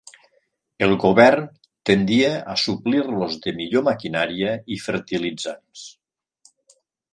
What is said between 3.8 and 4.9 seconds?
maquinària i